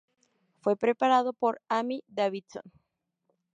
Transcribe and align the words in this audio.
Fue 0.61 0.77
preparado 0.77 1.31
por 1.31 1.61
Amy 1.69 2.03
Davidson. 2.07 2.63